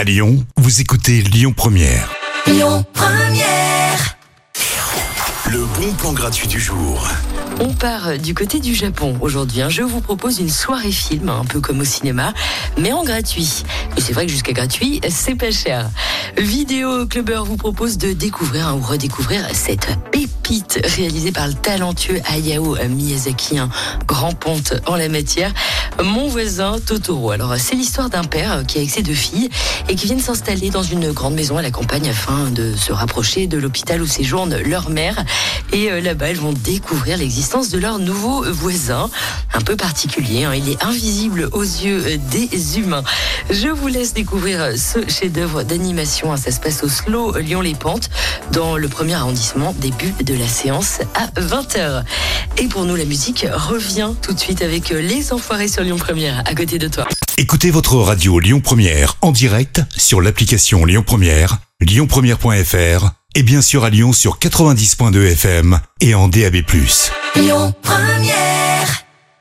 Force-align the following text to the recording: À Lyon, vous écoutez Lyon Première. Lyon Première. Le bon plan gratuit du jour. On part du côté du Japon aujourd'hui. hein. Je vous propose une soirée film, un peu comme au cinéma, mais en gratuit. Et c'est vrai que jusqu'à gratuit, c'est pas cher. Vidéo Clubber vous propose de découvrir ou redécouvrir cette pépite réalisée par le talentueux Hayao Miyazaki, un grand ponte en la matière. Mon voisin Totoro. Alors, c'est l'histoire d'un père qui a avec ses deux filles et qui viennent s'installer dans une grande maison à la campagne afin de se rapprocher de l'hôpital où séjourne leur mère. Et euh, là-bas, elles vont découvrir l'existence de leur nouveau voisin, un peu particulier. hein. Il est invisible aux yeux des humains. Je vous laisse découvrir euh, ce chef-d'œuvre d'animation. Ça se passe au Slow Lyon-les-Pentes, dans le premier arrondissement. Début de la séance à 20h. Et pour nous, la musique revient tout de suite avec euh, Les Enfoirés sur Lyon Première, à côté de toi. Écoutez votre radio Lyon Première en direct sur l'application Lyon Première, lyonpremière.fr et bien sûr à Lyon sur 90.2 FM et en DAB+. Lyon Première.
À 0.00 0.04
Lyon, 0.04 0.46
vous 0.56 0.80
écoutez 0.80 1.20
Lyon 1.20 1.52
Première. 1.54 2.10
Lyon 2.46 2.86
Première. 2.94 4.16
Le 5.50 5.66
bon 5.78 5.92
plan 5.92 6.14
gratuit 6.14 6.48
du 6.48 6.58
jour. 6.58 7.06
On 7.60 7.74
part 7.74 8.16
du 8.16 8.32
côté 8.32 8.60
du 8.60 8.74
Japon 8.74 9.18
aujourd'hui. 9.20 9.60
hein. 9.60 9.68
Je 9.68 9.82
vous 9.82 10.00
propose 10.00 10.40
une 10.40 10.48
soirée 10.48 10.90
film, 10.90 11.28
un 11.28 11.44
peu 11.44 11.60
comme 11.60 11.80
au 11.80 11.84
cinéma, 11.84 12.32
mais 12.78 12.92
en 12.94 13.04
gratuit. 13.04 13.62
Et 14.00 14.02
c'est 14.02 14.14
vrai 14.14 14.24
que 14.24 14.32
jusqu'à 14.32 14.54
gratuit, 14.54 14.98
c'est 15.10 15.34
pas 15.34 15.50
cher. 15.50 15.90
Vidéo 16.38 17.04
Clubber 17.06 17.42
vous 17.44 17.58
propose 17.58 17.98
de 17.98 18.14
découvrir 18.14 18.74
ou 18.74 18.80
redécouvrir 18.80 19.46
cette 19.52 19.88
pépite 20.10 20.80
réalisée 20.96 21.32
par 21.32 21.46
le 21.46 21.52
talentueux 21.52 22.18
Hayao 22.24 22.78
Miyazaki, 22.88 23.58
un 23.58 23.68
grand 24.06 24.32
ponte 24.32 24.72
en 24.86 24.96
la 24.96 25.10
matière. 25.10 25.52
Mon 26.02 26.28
voisin 26.28 26.78
Totoro. 26.86 27.30
Alors, 27.32 27.54
c'est 27.58 27.74
l'histoire 27.74 28.08
d'un 28.08 28.24
père 28.24 28.62
qui 28.66 28.78
a 28.78 28.80
avec 28.80 28.90
ses 28.90 29.02
deux 29.02 29.12
filles 29.12 29.50
et 29.90 29.96
qui 29.96 30.06
viennent 30.06 30.18
s'installer 30.18 30.70
dans 30.70 30.82
une 30.82 31.12
grande 31.12 31.34
maison 31.34 31.58
à 31.58 31.62
la 31.62 31.70
campagne 31.70 32.08
afin 32.08 32.46
de 32.50 32.74
se 32.74 32.92
rapprocher 32.92 33.48
de 33.48 33.58
l'hôpital 33.58 34.00
où 34.00 34.06
séjourne 34.06 34.56
leur 34.56 34.88
mère. 34.88 35.22
Et 35.74 35.90
euh, 35.90 36.00
là-bas, 36.00 36.30
elles 36.30 36.38
vont 36.38 36.54
découvrir 36.54 37.18
l'existence 37.18 37.68
de 37.68 37.78
leur 37.78 37.98
nouveau 37.98 38.50
voisin, 38.50 39.10
un 39.52 39.60
peu 39.60 39.76
particulier. 39.76 40.44
hein. 40.44 40.54
Il 40.54 40.70
est 40.70 40.82
invisible 40.82 41.50
aux 41.52 41.62
yeux 41.62 42.16
des 42.30 42.78
humains. 42.78 43.04
Je 43.50 43.68
vous 43.68 43.89
laisse 43.90 44.14
découvrir 44.14 44.62
euh, 44.62 44.76
ce 44.76 45.08
chef-d'œuvre 45.08 45.62
d'animation. 45.62 46.36
Ça 46.36 46.50
se 46.50 46.60
passe 46.60 46.82
au 46.82 46.88
Slow 46.88 47.36
Lyon-les-Pentes, 47.38 48.10
dans 48.52 48.76
le 48.76 48.88
premier 48.88 49.14
arrondissement. 49.14 49.74
Début 49.78 50.12
de 50.24 50.34
la 50.34 50.48
séance 50.48 51.00
à 51.14 51.26
20h. 51.40 52.04
Et 52.58 52.68
pour 52.68 52.84
nous, 52.84 52.96
la 52.96 53.04
musique 53.04 53.46
revient 53.52 54.10
tout 54.22 54.32
de 54.32 54.38
suite 54.38 54.62
avec 54.62 54.92
euh, 54.92 55.00
Les 55.00 55.32
Enfoirés 55.32 55.68
sur 55.68 55.82
Lyon 55.82 55.96
Première, 55.96 56.42
à 56.46 56.54
côté 56.54 56.78
de 56.78 56.88
toi. 56.88 57.06
Écoutez 57.36 57.70
votre 57.70 57.96
radio 57.96 58.38
Lyon 58.38 58.60
Première 58.60 59.16
en 59.22 59.32
direct 59.32 59.82
sur 59.96 60.20
l'application 60.20 60.84
Lyon 60.84 61.02
Première, 61.04 61.58
lyonpremière.fr 61.80 63.10
et 63.34 63.42
bien 63.42 63.62
sûr 63.62 63.84
à 63.84 63.90
Lyon 63.90 64.12
sur 64.12 64.38
90.2 64.38 65.32
FM 65.32 65.80
et 66.00 66.14
en 66.14 66.28
DAB+. 66.28 66.56
Lyon 67.36 67.74
Première. 67.82 69.09